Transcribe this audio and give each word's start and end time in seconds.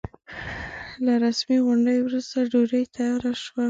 له 1.05 1.13
رسمي 1.23 1.57
غونډې 1.65 1.95
وروسته 2.05 2.37
ډوډۍ 2.51 2.83
تياره 2.95 3.31
شوه. 3.43 3.59